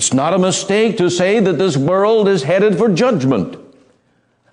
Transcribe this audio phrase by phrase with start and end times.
[0.00, 3.58] It's not a mistake to say that this world is headed for judgment.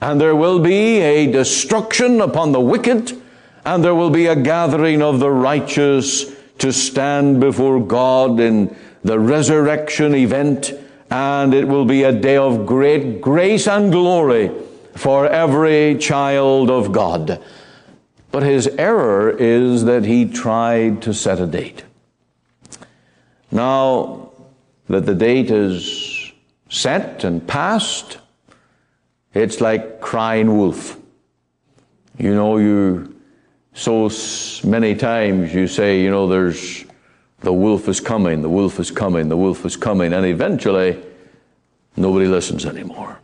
[0.02, 3.14] And there will be a destruction upon the wicked,
[3.64, 6.26] and there will be a gathering of the righteous
[6.58, 8.76] to stand before God in
[9.06, 10.74] the resurrection event,
[11.10, 14.52] and it will be a day of great grace and glory
[14.98, 17.42] for every child of God.
[18.32, 21.86] But his error is that he tried to set a date.
[23.50, 24.27] Now
[24.88, 26.32] that the date is
[26.70, 28.20] set and passed,
[29.34, 30.98] it's like crying wolf.
[32.18, 33.16] You know, you
[33.74, 34.10] so
[34.64, 36.86] many times you say, you know, there's
[37.42, 41.00] the wolf is coming, the wolf is coming, the wolf is coming, and eventually
[41.96, 43.20] nobody listens anymore.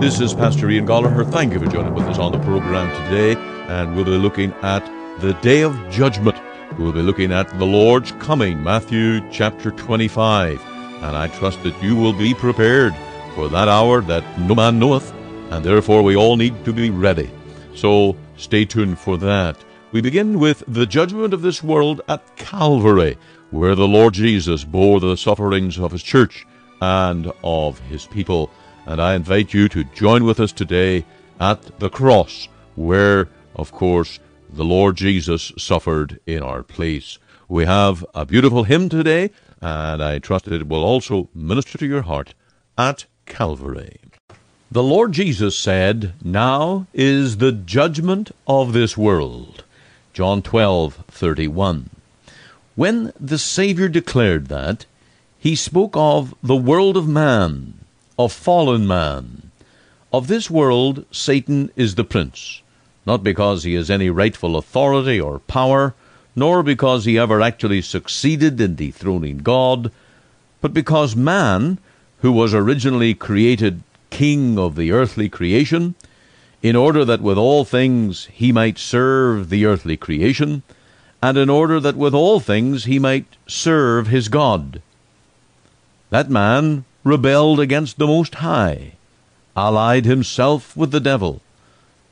[0.00, 1.30] This is Pastor Ian Goligher.
[1.30, 4.82] Thank you for joining with us on the program today, and we'll be looking at
[5.20, 6.38] the day of judgment.
[6.78, 10.60] We'll be looking at the Lord's coming, Matthew chapter 25,
[11.02, 12.94] and I trust that you will be prepared
[13.34, 15.12] for that hour that no man knoweth,
[15.50, 17.30] and therefore we all need to be ready.
[17.74, 19.56] So stay tuned for that.
[19.92, 23.18] We begin with the judgment of this world at Calvary,
[23.50, 26.46] where the Lord Jesus bore the sufferings of his church
[26.80, 28.50] and of his people
[28.86, 31.04] and I invite you to join with us today
[31.38, 34.18] at the cross, where, of course,
[34.52, 37.18] the Lord Jesus suffered in our place.
[37.48, 42.02] We have a beautiful hymn today, and I trust it will also minister to your
[42.02, 42.34] heart
[42.76, 44.00] at Calvary.
[44.70, 49.64] The Lord Jesus said, Now is the judgment of this world.
[50.12, 51.90] John 12:31.
[52.76, 54.86] When the Savior declared that,
[55.38, 57.74] he spoke of the world of man,
[58.18, 59.50] of fallen man.
[60.12, 62.62] Of this world Satan is the prince,
[63.10, 65.96] not because he has any rightful authority or power,
[66.36, 69.90] nor because he ever actually succeeded in dethroning God,
[70.60, 71.78] but because man,
[72.18, 75.96] who was originally created king of the earthly creation,
[76.62, 80.62] in order that with all things he might serve the earthly creation,
[81.20, 84.80] and in order that with all things he might serve his God.
[86.10, 88.92] That man rebelled against the Most High,
[89.56, 91.42] allied himself with the devil,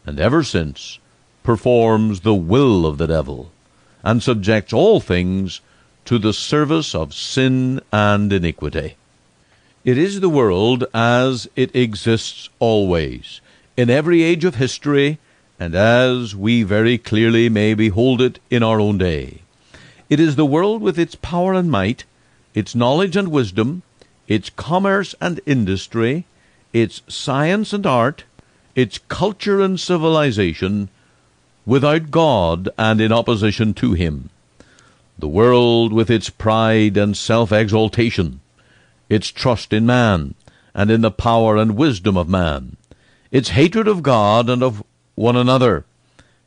[0.08, 0.98] and ever since
[1.42, 3.52] performs the will of the devil,
[4.02, 5.60] and subjects all things
[6.06, 8.96] to the service of sin and iniquity.
[9.84, 13.42] It is the world as it exists always,
[13.76, 15.18] in every age of history,
[15.60, 19.42] and as we very clearly may behold it in our own day.
[20.08, 22.04] It is the world with its power and might,
[22.54, 23.82] its knowledge and wisdom,
[24.26, 26.24] its commerce and industry,
[26.72, 28.24] its science and art,
[28.78, 30.88] its culture and civilization,
[31.66, 34.30] without God and in opposition to Him.
[35.18, 38.40] The world with its pride and self exaltation,
[39.08, 40.34] its trust in man,
[40.74, 42.76] and in the power and wisdom of man,
[43.32, 44.84] its hatred of God and of
[45.16, 45.84] one another,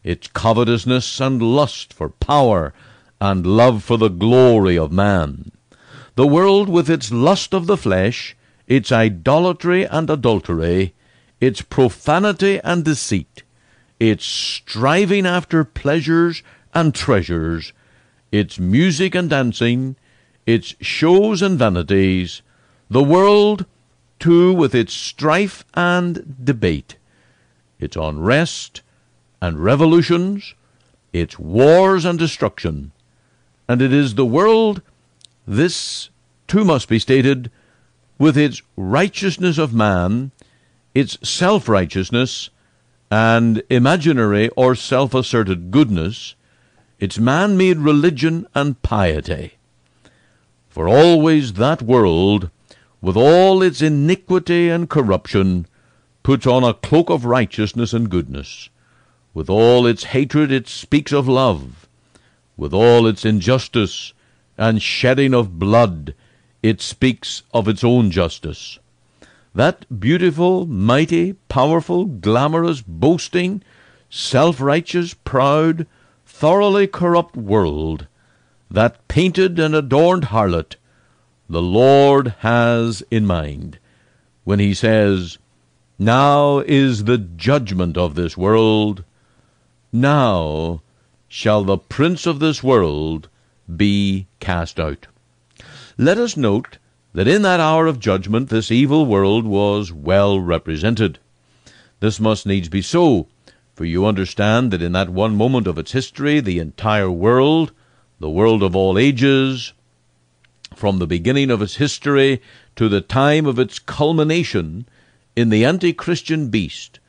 [0.02, 2.74] its covetousness and lust for power,
[3.20, 5.52] and love for the glory of man
[6.16, 8.36] the world with its lust of the flesh,
[8.68, 10.94] its idolatry and adultery,
[11.42, 13.44] its profanity and deceit,
[14.00, 16.44] its striving after pleasures
[16.74, 17.74] and treasures,
[18.32, 19.96] its music and dancing,
[20.46, 22.42] its shows and vanities,
[22.90, 23.66] the world,
[24.20, 26.96] too, with its strife and debate,
[27.80, 28.82] its unrest
[29.42, 30.54] and revolutions,
[31.12, 32.92] its wars and destruction.
[33.68, 34.82] And it is the world
[35.48, 36.10] this,
[36.48, 37.50] too, must be stated
[38.20, 40.32] with its righteousness of man,
[40.94, 42.50] its self righteousness,
[43.10, 46.36] and imaginary or self asserted goodness,
[47.00, 49.54] its man made religion and piety.
[50.70, 52.50] For always that world,
[53.02, 55.66] with all its iniquity and corruption,
[56.24, 58.70] puts on a cloak of righteousness and goodness.
[59.34, 61.88] With all its hatred, it speaks of love.
[62.56, 64.14] With all its injustice,
[64.58, 66.14] and shedding of blood,
[66.62, 68.78] it speaks of its own justice.
[69.54, 73.62] That beautiful, mighty, powerful, glamorous, boasting,
[74.10, 75.88] self righteous, proud,
[76.26, 78.08] thoroughly corrupt world,
[78.70, 80.78] that painted and adorned harlot,
[81.50, 83.78] the Lord has in mind
[84.46, 85.38] when he says,
[86.00, 89.04] Now is the judgment of this world.
[89.92, 90.82] Now
[91.28, 93.28] shall the prince of this world
[93.76, 95.08] be cast out.
[95.98, 96.78] Let us note
[97.14, 101.20] that in that hour of judgment this evil world was well represented.
[102.00, 103.28] This must needs be so,
[103.76, 107.72] for you understand that in that one moment of its history the entire world,
[108.20, 109.74] the world of all ages,
[110.76, 112.42] from the beginning of its history
[112.76, 114.88] to the time of its culmination
[115.36, 117.00] in the anti Christian beast,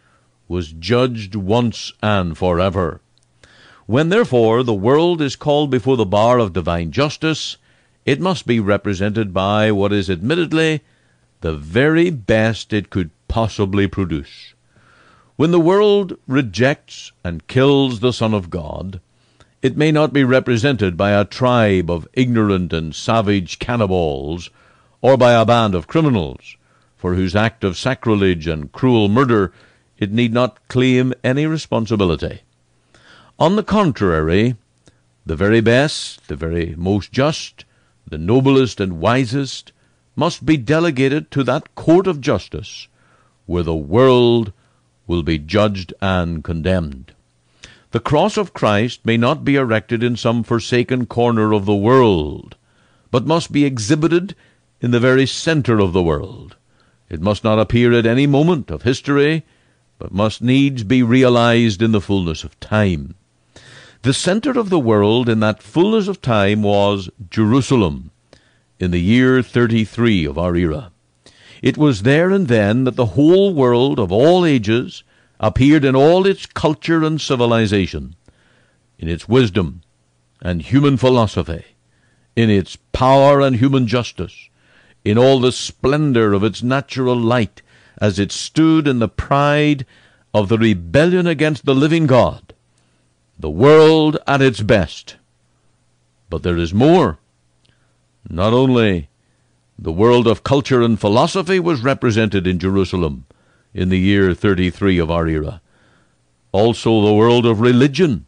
[0.48, 3.00] was judged once and forever.
[3.86, 7.56] When therefore the world is called before the bar of divine justice,
[8.04, 10.80] it must be represented by what is admittedly
[11.40, 14.54] the very best it could possibly produce.
[15.36, 19.00] When the world rejects and kills the Son of God,
[19.60, 24.50] it may not be represented by a tribe of ignorant and savage cannibals,
[25.00, 26.56] or by a band of criminals,
[26.96, 29.52] for whose act of sacrilege and cruel murder
[29.98, 32.40] it need not claim any responsibility.
[33.38, 34.56] On the contrary,
[35.24, 37.64] the very best, the very most just,
[38.08, 39.72] the noblest and wisest,
[40.14, 42.88] must be delegated to that court of justice
[43.46, 44.52] where the world
[45.06, 47.12] will be judged and condemned.
[47.90, 52.56] The cross of Christ may not be erected in some forsaken corner of the world,
[53.10, 54.34] but must be exhibited
[54.80, 56.56] in the very center of the world.
[57.10, 59.44] It must not appear at any moment of history,
[59.98, 63.14] but must needs be realized in the fullness of time.
[64.02, 68.10] The center of the world in that fullness of time was Jerusalem,
[68.80, 70.90] in the year 33 of our era.
[71.62, 75.04] It was there and then that the whole world of all ages
[75.38, 78.16] appeared in all its culture and civilization,
[78.98, 79.82] in its wisdom
[80.40, 81.64] and human philosophy,
[82.34, 84.48] in its power and human justice,
[85.04, 87.62] in all the splendor of its natural light,
[87.98, 89.86] as it stood in the pride
[90.34, 92.51] of the rebellion against the living God
[93.38, 95.16] the world at its best.
[96.28, 97.18] But there is more.
[98.28, 99.08] Not only
[99.78, 103.26] the world of culture and philosophy was represented in Jerusalem
[103.74, 105.60] in the year 33 of our era,
[106.52, 108.26] also the world of religion,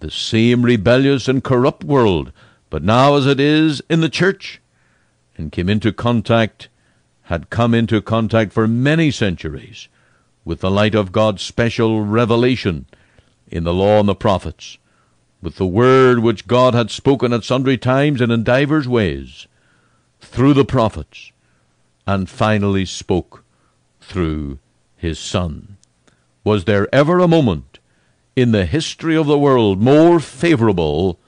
[0.00, 2.32] the same rebellious and corrupt world,
[2.68, 4.60] but now as it is in the church,
[5.38, 6.68] and came into contact,
[7.22, 9.88] had come into contact for many centuries
[10.44, 12.86] with the light of God's special revelation
[13.48, 14.78] in the law and the prophets,
[15.40, 19.46] with the word which God had spoken at sundry times and in divers ways,
[20.20, 21.32] through the prophets,
[22.06, 23.44] and finally spoke
[24.00, 24.58] through
[24.96, 25.76] his Son.
[26.44, 27.78] Was there ever a moment
[28.34, 31.18] in the history of the world more favorable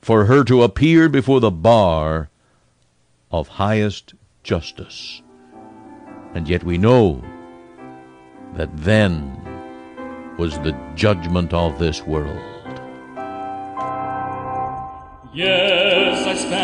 [0.00, 2.28] for her to appear before the bar
[3.30, 5.22] of highest justice?
[6.34, 7.22] And yet we know
[8.54, 9.43] that then
[10.38, 12.42] was the judgment of this world.
[15.32, 16.63] Yes, I stand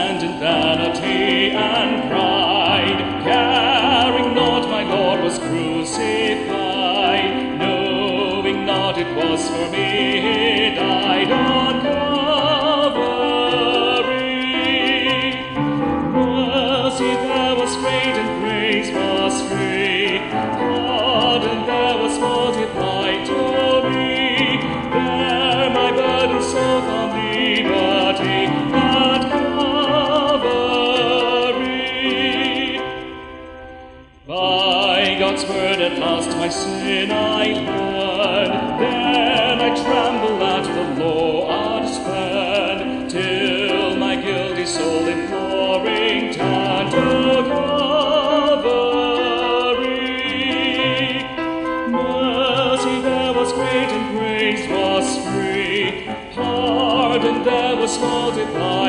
[34.30, 38.80] By God's word at last my sin I learned.
[38.80, 47.42] Then I tremble at the law I'd spend, till my guilty soul imploring turned to
[47.50, 48.84] Calvary.
[51.90, 56.06] Mercy there was great and grace was free.
[56.36, 58.79] Pardon there was multiplied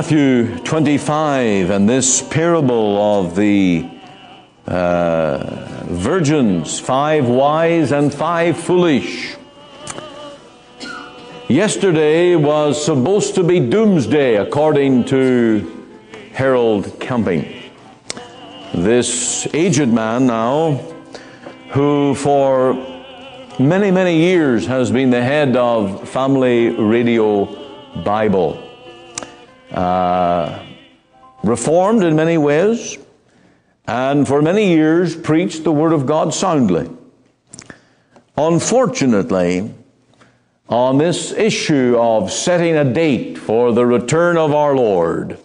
[0.00, 3.86] Matthew 25 and this parable of the
[4.66, 9.36] uh, virgins, five wise and five foolish.
[11.48, 15.86] Yesterday was supposed to be doomsday according to
[16.32, 17.70] Harold Camping.
[18.72, 20.76] This aged man now,
[21.72, 22.72] who for
[23.58, 27.44] many, many years has been the head of Family Radio
[28.02, 28.69] Bible.
[29.72, 30.66] Uh,
[31.42, 32.98] reformed in many ways,
[33.86, 36.88] and for many years preached the Word of God soundly.
[38.36, 39.72] Unfortunately,
[40.68, 45.38] on this issue of setting a date for the return of our Lord,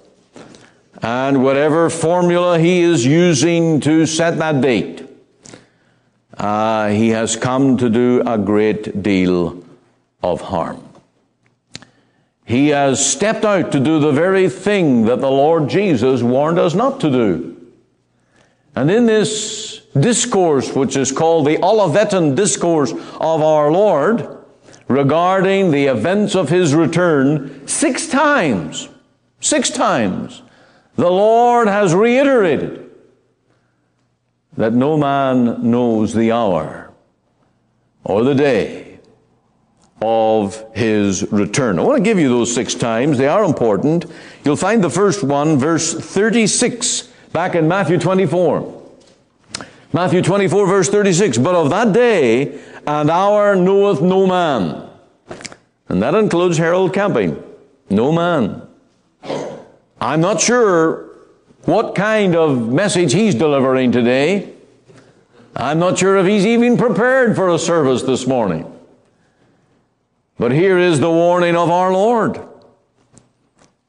[1.02, 5.08] and whatever formula he is using to set that date,
[6.38, 9.64] uh, he has come to do a great deal
[10.22, 10.85] of harm.
[12.46, 16.76] He has stepped out to do the very thing that the Lord Jesus warned us
[16.76, 17.72] not to do.
[18.76, 24.44] And in this discourse, which is called the Olivetan Discourse of our Lord,
[24.88, 28.90] regarding the events of his return, six times,
[29.40, 30.44] six times,
[30.96, 32.92] the Lord has reiterated
[34.56, 36.92] that no man knows the hour
[38.04, 38.85] or the day
[40.02, 41.80] of his return.
[41.80, 43.18] I want to give you those six times.
[43.18, 44.06] They are important.
[44.44, 48.84] You'll find the first one, verse 36, back in Matthew 24.
[49.94, 51.38] Matthew 24, verse 36.
[51.38, 54.90] But of that day and hour knoweth no man.
[55.88, 57.42] And that includes Harold Camping.
[57.90, 58.68] No man.
[60.02, 61.10] I'm not sure
[61.64, 64.54] what kind of message he's delivering today.
[65.56, 68.75] I'm not sure if he's even prepared for a service this morning.
[70.38, 72.40] But here is the warning of our Lord.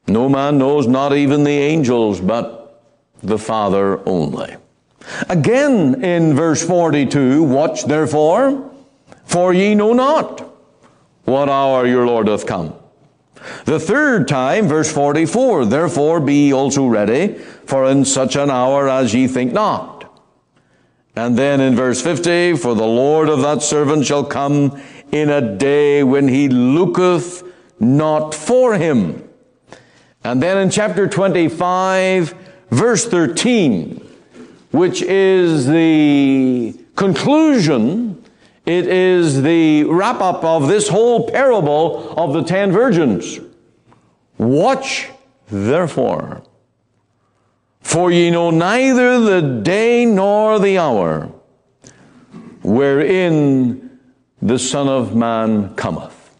[0.06, 2.82] No man knows, not even the angels, but
[3.22, 4.56] the Father only.
[5.28, 8.70] Again in verse 42, watch therefore,
[9.24, 10.40] for ye know not
[11.24, 12.74] what hour your Lord doth come.
[13.64, 18.88] The third time, verse 44, therefore be ye also ready, for in such an hour
[18.88, 19.96] as ye think not.
[21.14, 24.80] And then in verse 50, for the Lord of that servant shall come
[25.12, 27.42] in a day when he looketh
[27.78, 29.28] not for him.
[30.24, 32.34] And then in chapter 25,
[32.70, 34.04] verse 13,
[34.72, 38.22] which is the conclusion,
[38.64, 43.38] it is the wrap up of this whole parable of the ten virgins.
[44.38, 45.08] Watch
[45.48, 46.42] therefore,
[47.80, 51.32] for ye know neither the day nor the hour
[52.62, 53.85] wherein
[54.46, 56.30] the Son of Man cometh.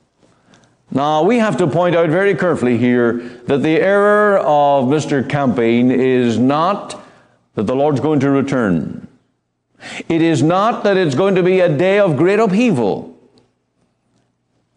[0.93, 3.15] Now, we have to point out very carefully here
[3.47, 5.29] that the error of Mr.
[5.29, 7.03] Camping is not
[7.57, 9.09] that the Lord's going to return.
[10.09, 13.19] It is not that it's going to be a day of great upheaval.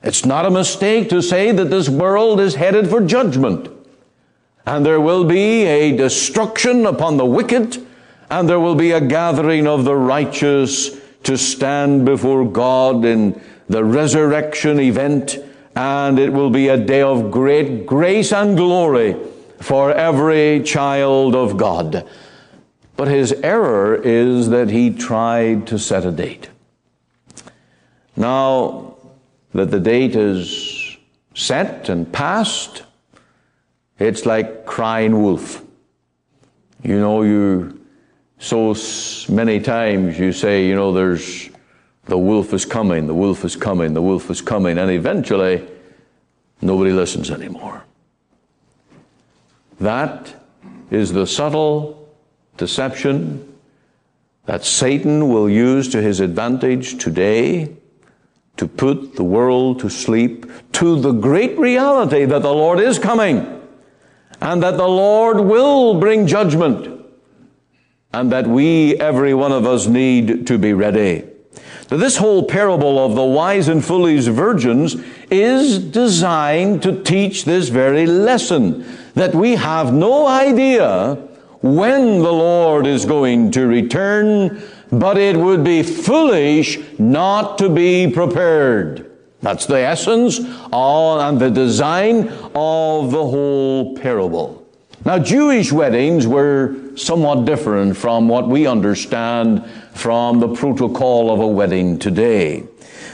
[0.02, 3.70] It's not a mistake to say that this world is headed for judgment.
[4.66, 7.86] And there will be a destruction upon the wicked,
[8.32, 13.84] and there will be a gathering of the righteous to stand before God in the
[13.84, 15.38] resurrection event,
[15.76, 19.16] and it will be a day of great grace and glory
[19.60, 22.08] for every child of God.
[22.96, 26.50] But his error is that he tried to set a date.
[28.16, 28.96] Now
[29.54, 30.98] that the date is
[31.34, 32.84] set and passed,
[34.00, 35.64] it's like crying wolf.
[36.84, 37.79] You know, you
[38.40, 38.74] so
[39.28, 41.50] many times you say, you know, there's
[42.06, 45.68] the wolf is coming, the wolf is coming, the wolf is coming, and eventually
[46.62, 47.84] nobody listens anymore.
[49.80, 50.34] That
[50.90, 52.10] is the subtle
[52.58, 53.46] deception
[54.46, 57.76] that Satan will use to his advantage today
[58.58, 63.62] to put the world to sleep to the great reality that the Lord is coming
[64.42, 66.99] and that the Lord will bring judgment
[68.14, 71.26] and that we, every one of us, need to be ready.
[71.92, 74.96] Now, this whole parable of the wise and foolish virgins
[75.32, 78.86] is designed to teach this very lesson
[79.16, 81.16] that we have no idea
[81.62, 84.62] when the Lord is going to return,
[84.92, 89.12] but it would be foolish not to be prepared.
[89.42, 90.40] That's the essence
[90.72, 94.59] of, and the design of the whole parable.
[95.06, 101.48] Now, Jewish weddings were somewhat different from what we understand from the protocol of a
[101.48, 102.66] wedding today.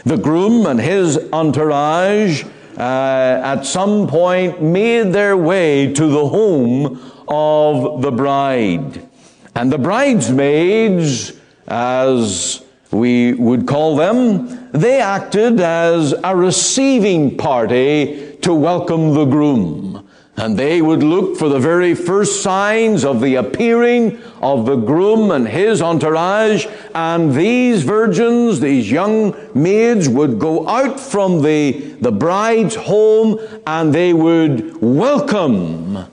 [0.03, 2.43] The groom and his entourage
[2.75, 9.07] uh, at some point made their way to the home of the bride.
[9.53, 11.33] And the bridesmaids,
[11.67, 19.94] as we would call them, they acted as a receiving party to welcome the groom.
[20.37, 25.31] And they would look for the very first signs of the appearing of the groom
[25.31, 26.65] and his entourage.
[26.93, 33.93] And these virgins, these young maids, would go out from the, the bride's home and
[33.93, 36.05] they would welcome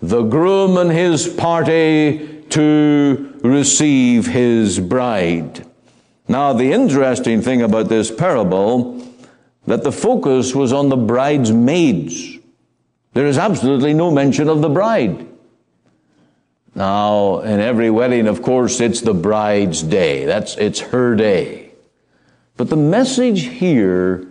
[0.00, 5.66] the groom and his party to receive his bride.
[6.28, 9.04] Now, the interesting thing about this parable
[9.66, 12.33] that the focus was on the bride's maids.
[13.14, 15.26] There is absolutely no mention of the bride.
[16.74, 20.24] Now, in every wedding, of course, it's the bride's day.
[20.24, 21.70] That's, it's her day.
[22.56, 24.26] But the message here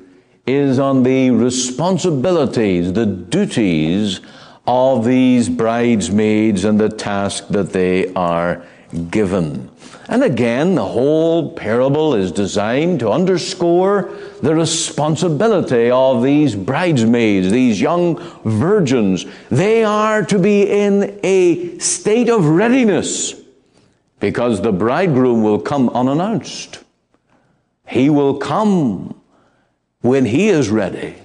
[0.46, 4.20] is on the responsibilities, the duties
[4.68, 8.66] of these bridesmaids and the task that they are
[9.10, 9.70] given.
[10.08, 17.80] And again, the whole parable is designed to underscore the responsibility of these bridesmaids, these
[17.80, 19.26] young virgins.
[19.50, 23.36] They are to be in a state of readiness
[24.20, 26.80] because the bridegroom will come unannounced.
[27.88, 29.20] He will come
[30.02, 31.16] when he is ready,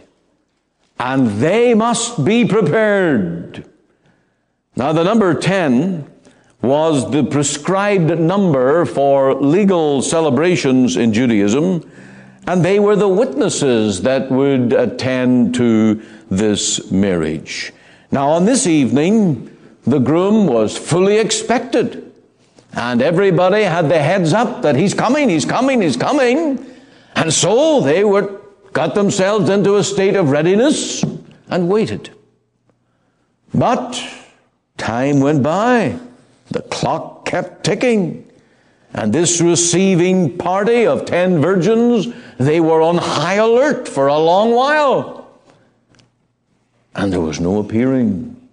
[0.99, 3.69] and they must be prepared.
[4.77, 6.09] Now, the number 10
[6.63, 11.89] was the prescribed number for legal celebrations in Judaism,
[12.47, 17.73] and they were the witnesses that would attend to this marriage.
[18.11, 22.13] Now, on this evening, the groom was fully expected,
[22.73, 26.65] and everybody had their heads up that he's coming, he's coming, he's coming.
[27.15, 28.41] And so they were,
[28.73, 31.05] got themselves into a state of readiness
[31.49, 32.11] and waited.
[33.55, 34.03] But
[34.77, 35.99] time went by.
[36.51, 38.25] The clock kept ticking.
[38.95, 44.55] And this receiving party of ten virgins, they were on high alert for a long
[44.55, 45.31] while.
[46.95, 48.49] And there was no appearing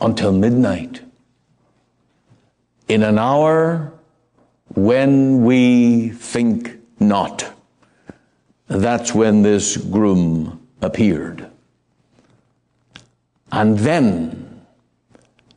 [0.00, 1.00] until midnight.
[2.88, 3.92] In an hour
[4.74, 7.52] when we think not.
[8.66, 11.46] That's when this groom appeared.
[13.52, 14.41] And then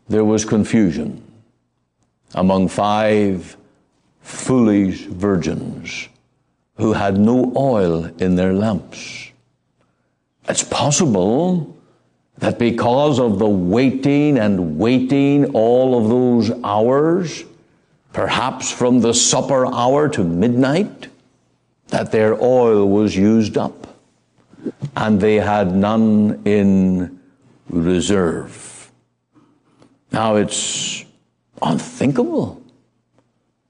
[0.07, 1.21] there was confusion
[2.33, 3.57] among five
[4.21, 6.09] foolish virgins
[6.77, 9.31] who had no oil in their lamps.
[10.47, 11.75] It's possible
[12.37, 17.45] that because of the waiting and waiting all of those hours,
[18.13, 21.07] perhaps from the supper hour to midnight,
[21.87, 23.87] that their oil was used up
[24.95, 27.19] and they had none in
[27.69, 28.74] reserve.
[30.11, 31.05] Now it's
[31.61, 32.61] unthinkable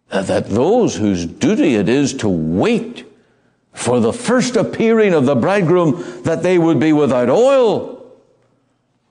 [0.09, 3.05] that those whose duty it is to wait
[3.73, 7.91] for the first appearing of the bridegroom, that they would be without oil.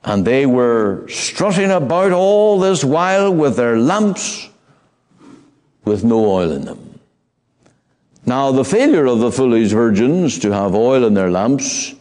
[0.02, 4.48] And they were strutting about all this while with their lamps
[5.84, 6.98] with no oil in them.
[8.26, 11.93] Now, the failure of the foolish virgins to have oil in their lamps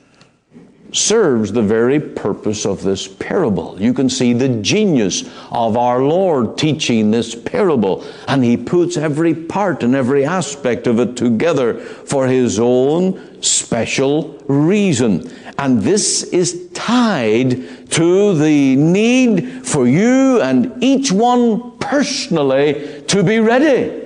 [0.93, 3.75] serves the very purpose of this parable.
[3.81, 9.33] You can see the genius of our Lord teaching this parable, and He puts every
[9.33, 15.31] part and every aspect of it together for His own special reason.
[15.57, 23.39] And this is tied to the need for you and each one personally to be
[23.39, 24.01] ready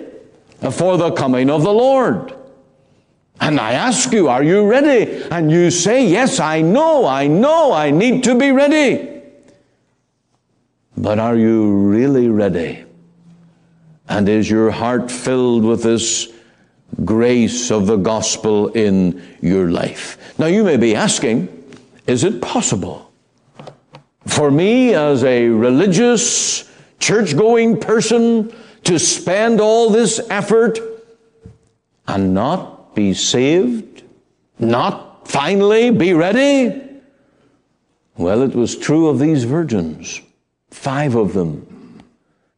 [0.72, 2.37] for the coming of the Lord.
[3.40, 5.24] And I ask you, are you ready?
[5.32, 9.22] And you say, yes, I know, I know, I need to be ready.
[10.98, 12.84] But are you really ready?
[14.10, 16.34] And is your heart filled with this
[17.06, 20.18] grace of the gospel in your life?
[20.40, 21.50] Now you may be asking,
[22.08, 23.12] is it possible
[24.26, 30.80] for me as a religious, church going person to spend all this effort
[32.08, 34.02] and not be saved,
[34.58, 36.82] not finally be ready?
[38.18, 40.20] Well, it was true of these virgins,
[40.72, 42.02] five of them.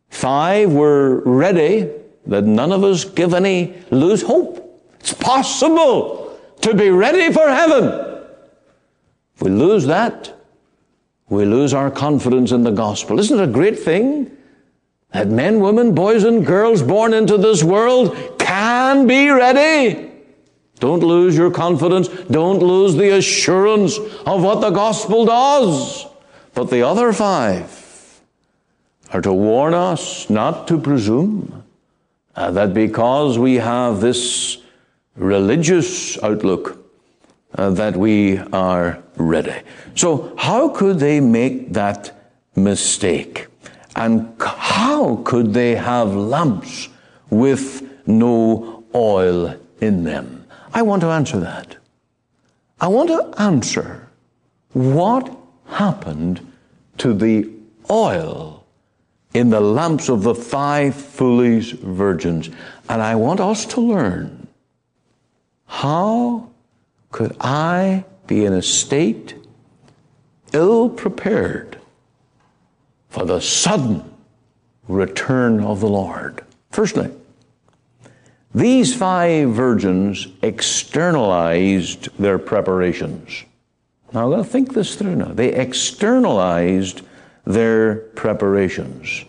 [0.09, 1.89] Five were ready,
[2.25, 4.81] that none of us give any, lose hope.
[5.01, 7.83] It's possible to be ready for heaven.
[9.35, 10.33] If we lose that,
[11.27, 13.19] we lose our confidence in the gospel.
[13.19, 14.31] Isn't it a great thing
[15.11, 20.08] that men, women, boys, and girls born into this world can be ready?
[20.79, 22.07] Don't lose your confidence.
[22.07, 26.05] Don't lose the assurance of what the gospel does.
[26.53, 28.21] But the other five
[29.11, 31.63] are to warn us not to presume
[32.35, 34.57] uh, that because we have this
[35.15, 36.77] religious outlook,
[37.55, 39.61] uh, that we are ready.
[39.95, 42.15] So, how could they make that
[42.55, 43.47] mistake?
[43.95, 46.89] And how could they have lamps
[47.29, 50.38] with no oil in them?
[50.73, 51.77] I want to answer that.
[52.79, 54.07] I want to answer
[54.73, 55.35] what
[55.67, 56.51] happened
[56.99, 57.49] to the
[57.89, 58.65] oil
[59.33, 62.49] in the lamps of the five foolish virgins.
[62.87, 64.47] And I want us to learn
[65.65, 66.49] how
[67.11, 69.35] could I be in a state
[70.53, 71.79] ill prepared
[73.09, 74.03] for the sudden
[74.87, 76.43] return of the Lord?
[76.71, 77.11] Firstly,
[78.53, 83.45] These five virgins externalized their preparations.
[84.11, 85.33] Now, I'm going to think this through now.
[85.33, 87.01] They externalized
[87.45, 89.25] their preparations.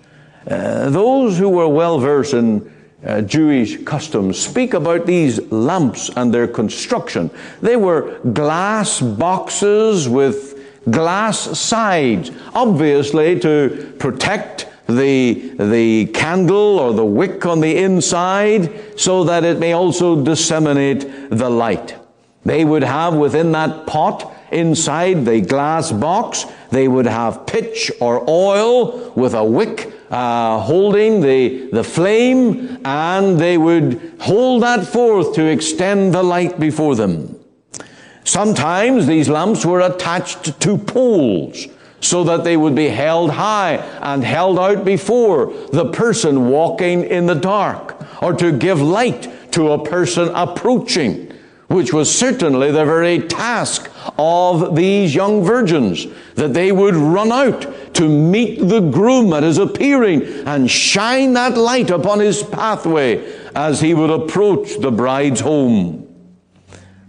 [0.51, 2.73] Uh, those who were well versed in
[3.05, 7.31] uh, Jewish customs speak about these lamps and their construction.
[7.61, 10.59] They were glass boxes with
[10.91, 19.25] glass sides, obviously to protect the, the candle or the wick on the inside so
[19.25, 21.97] that it may also disseminate the light.
[22.45, 28.29] They would have within that pot inside the glass box, they would have pitch or
[28.29, 35.35] oil with a wick uh, holding the, the flame, and they would hold that forth
[35.35, 37.37] to extend the light before them.
[38.25, 41.67] Sometimes these lamps were attached to poles
[42.01, 47.27] so that they would be held high and held out before the person walking in
[47.27, 51.33] the dark, or to give light to a person approaching,
[51.69, 57.95] which was certainly the very task of these young virgins, that they would run out
[57.95, 63.23] to meet the groom at his appearing and shine that light upon his pathway
[63.55, 66.07] as he would approach the bride's home.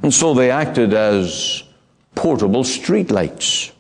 [0.04, 1.64] And so they acted as
[2.16, 3.72] portable streetlights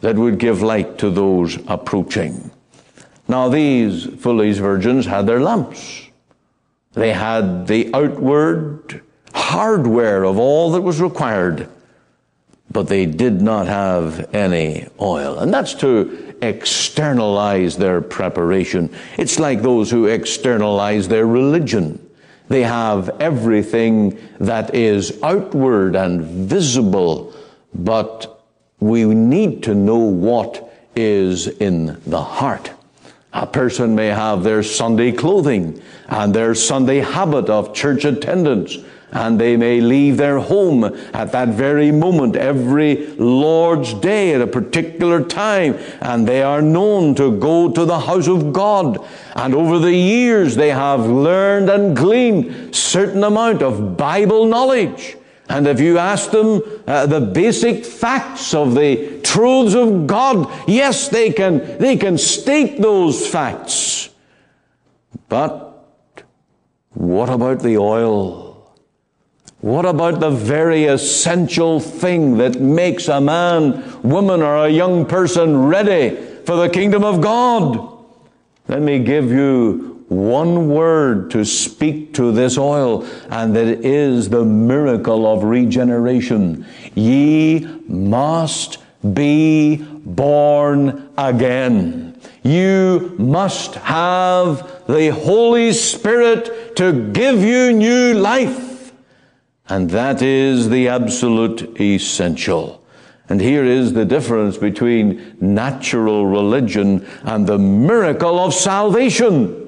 [0.00, 2.50] that would give light to those approaching.
[3.28, 6.08] Now, these foolish virgins had their lamps.
[6.92, 11.68] They had the outward hardware of all that was required,
[12.70, 15.38] but they did not have any oil.
[15.38, 18.90] And that's to externalize their preparation.
[19.18, 22.04] It's like those who externalize their religion.
[22.48, 27.32] They have everything that is outward and visible,
[27.72, 28.39] but
[28.80, 30.66] we need to know what
[30.96, 32.72] is in the heart.
[33.32, 38.76] A person may have their Sunday clothing and their Sunday habit of church attendance,
[39.12, 44.46] and they may leave their home at that very moment every Lord's Day at a
[44.46, 48.98] particular time, and they are known to go to the house of God.
[49.36, 55.16] And over the years, they have learned and gleaned certain amount of Bible knowledge.
[55.50, 61.08] And if you ask them uh, the basic facts of the truths of God, yes,
[61.08, 64.10] they can, they can state those facts.
[65.28, 65.84] But
[66.90, 68.72] what about the oil?
[69.60, 75.66] What about the very essential thing that makes a man, woman, or a young person
[75.66, 77.98] ready for the kingdom of God?
[78.68, 84.44] Let me give you one word to speak to this oil, and that is the
[84.44, 86.66] miracle of regeneration.
[86.96, 88.78] Ye must
[89.14, 92.20] be born again.
[92.42, 98.92] You must have the Holy Spirit to give you new life.
[99.68, 102.84] And that is the absolute essential.
[103.28, 109.59] And here is the difference between natural religion and the miracle of salvation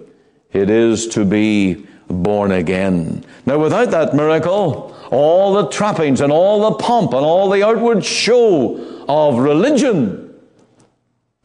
[0.52, 3.24] it is to be born again.
[3.46, 8.04] Now, without that miracle, all the trappings and all the pomp and all the outward
[8.04, 10.34] show of religion,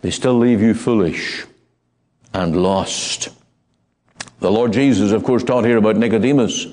[0.02, 1.46] they still leave you foolish
[2.34, 3.30] and lost.
[4.40, 6.68] The Lord Jesus, of course, taught here about Nicodemus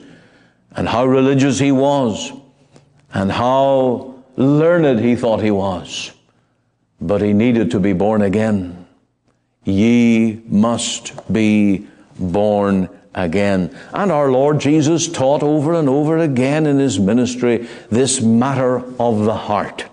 [0.72, 2.32] and how religious he was
[3.12, 6.12] and how learned he thought he was.
[7.00, 8.86] But he needed to be born again.
[9.64, 11.86] Ye must be
[12.18, 13.76] born again.
[13.92, 19.24] And our Lord Jesus taught over and over again in his ministry this matter of
[19.24, 19.86] the heart.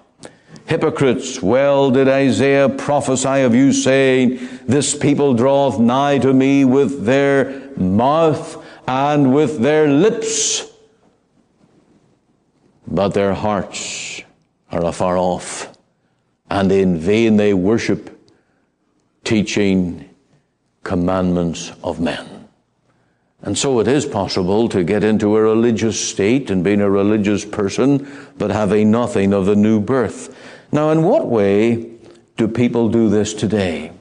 [0.66, 7.06] Hypocrites, well did Isaiah prophesy of you, saying, This people draweth nigh to me with
[7.06, 10.72] their mouth and with their lips,
[12.88, 14.22] but their hearts
[14.72, 15.78] are afar off,
[16.50, 18.18] and in vain they worship,
[19.24, 20.11] teaching
[20.84, 22.48] commandments of men.
[23.44, 27.46] And so it is possible to get into a religious state and being a religious
[27.46, 30.36] person, but having nothing of the new birth.
[30.72, 31.90] Now, in what way
[32.38, 33.92] do people do this today?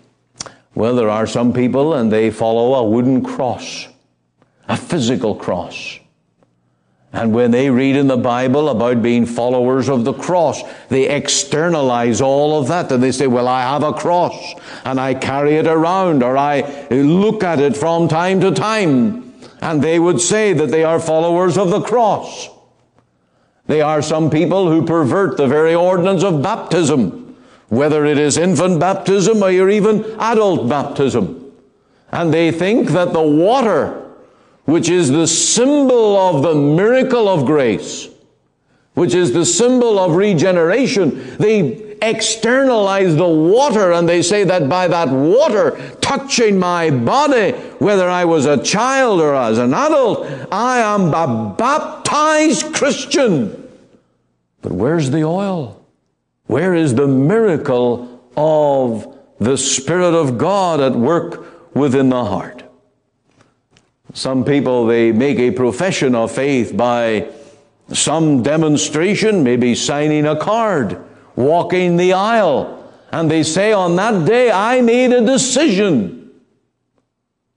[0.75, 3.87] Well, there are some people and they follow a wooden cross,
[4.69, 6.00] a physical cross.
[7.13, 12.21] And when they read in the Bible about being followers of the cross, they externalize
[12.21, 15.67] all of that and they say, well, I have a cross and I carry it
[15.67, 19.35] around or I look at it from time to time.
[19.61, 22.49] And they would say that they are followers of the cross.
[23.67, 27.37] They are some people who pervert the very ordinance of baptism,
[27.69, 31.53] whether it is infant baptism or even adult baptism.
[32.13, 34.00] And they think that the water
[34.71, 38.09] which is the symbol of the miracle of grace,
[38.95, 41.37] which is the symbol of regeneration.
[41.39, 48.09] They externalize the water and they say that by that water touching my body, whether
[48.09, 53.69] I was a child or as an adult, I am a baptized Christian.
[54.63, 55.85] But where's the oil?
[56.47, 62.60] Where is the miracle of the Spirit of God at work within the heart?
[64.13, 67.29] Some people, they make a profession of faith by
[67.93, 71.03] some demonstration, maybe signing a card,
[71.37, 76.31] walking the aisle, and they say, On that day, I made a decision.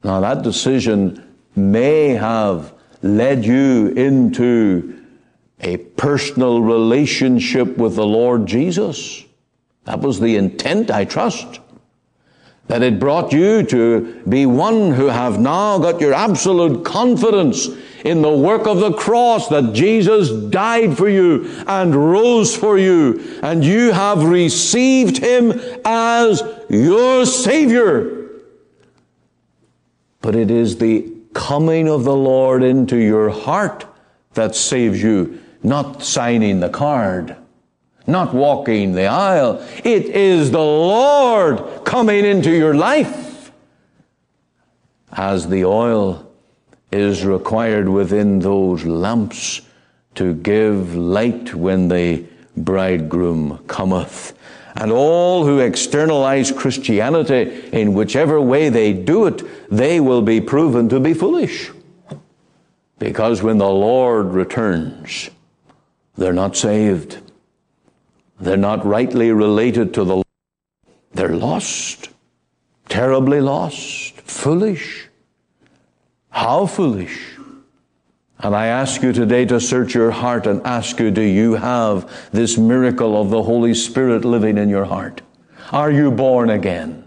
[0.04, 5.02] Now, that decision may have led you into
[5.60, 9.24] a personal relationship with the Lord Jesus.
[9.86, 11.60] That was the intent, I trust.
[12.68, 17.68] That it brought you to be one who have now got your absolute confidence
[18.06, 23.40] in the work of the cross that Jesus died for you and rose for you,
[23.42, 25.52] and you have received Him
[25.86, 28.30] as your Savior.
[30.22, 33.86] But it is the coming of the Lord into your heart
[34.34, 37.36] that saves you not signing the card,
[38.08, 39.66] not walking the aisle.
[39.84, 43.52] It is the Lord coming into your life
[45.12, 46.30] as the oil
[46.92, 49.62] is required within those lamps
[50.16, 52.24] to give light when the
[52.56, 54.38] bridegroom cometh.
[54.76, 60.90] And all who externalize Christianity in whichever way they do it, they will be proven
[60.90, 61.72] to be foolish.
[62.98, 65.30] Because when the Lord returns,
[66.16, 67.20] they're not saved.
[68.44, 70.28] They're not rightly related to the Lord.
[71.14, 72.10] They're lost,
[72.90, 75.08] terribly lost, foolish.
[76.30, 77.38] How foolish.
[78.40, 82.12] And I ask you today to search your heart and ask you, do you have
[82.34, 85.22] this miracle of the Holy Spirit living in your heart?
[85.72, 87.06] Are you born again?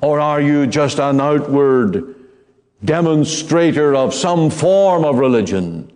[0.00, 2.14] Or are you just an outward
[2.82, 5.91] demonstrator of some form of religion?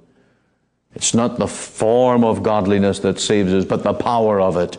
[0.96, 4.78] It's not the form of godliness that saves us, but the power of it.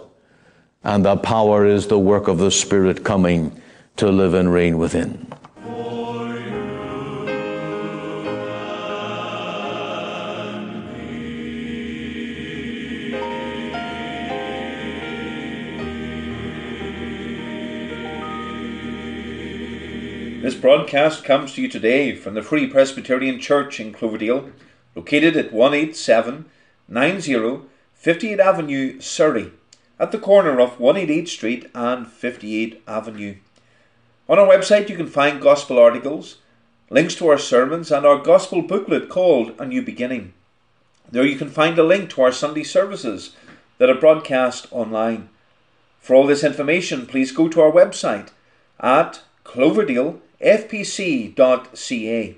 [0.83, 3.61] And the power is the work of the Spirit coming
[3.97, 5.27] to live and reign within.
[20.41, 24.49] This broadcast comes to you today from the Free Presbyterian Church in Cloverdale
[24.97, 27.61] located at 18790
[27.93, 29.51] 58 Avenue, Surrey,
[29.99, 33.35] at the corner of 188 Street and 58 Avenue.
[34.27, 36.37] On our website, you can find gospel articles,
[36.89, 40.33] links to our sermons, and our gospel booklet called A New Beginning.
[41.11, 43.35] There you can find a link to our Sunday services
[43.77, 45.27] that are broadcast online.
[45.99, 48.29] For all this information, please go to our website
[48.79, 52.37] at cloverdalefpc.ca.